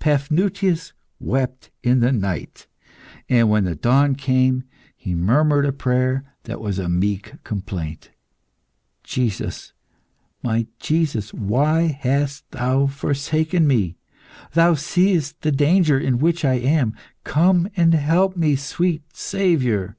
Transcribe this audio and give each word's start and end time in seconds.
Paphnutius 0.00 0.94
wept 1.20 1.70
in 1.84 2.00
the 2.00 2.10
night, 2.10 2.66
and 3.28 3.48
when 3.48 3.62
the 3.66 3.76
dawn 3.76 4.16
came, 4.16 4.64
he 4.96 5.14
murmured 5.14 5.64
a 5.64 5.72
prayer 5.72 6.24
that 6.42 6.60
was 6.60 6.80
a 6.80 6.88
meek 6.88 7.34
complaint 7.44 8.10
"Jesus, 9.04 9.74
my 10.42 10.66
Jesus, 10.80 11.32
why 11.32 11.82
hast 11.82 12.50
Thou 12.50 12.88
forsaken 12.88 13.68
me! 13.68 13.96
Thou 14.54 14.74
seest 14.74 15.40
the 15.42 15.52
danger 15.52 15.96
in 16.00 16.18
which 16.18 16.44
I 16.44 16.54
am. 16.54 16.92
Come, 17.22 17.68
and 17.76 17.94
help 17.94 18.36
me, 18.36 18.56
sweet 18.56 19.04
Saviour. 19.12 19.96